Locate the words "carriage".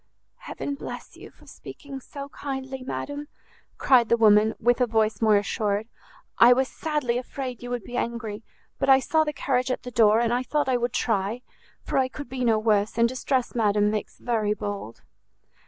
9.31-9.69